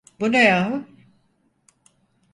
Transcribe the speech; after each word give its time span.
Bu 0.19 0.31
ne 0.31 0.37
yahu? 0.43 0.85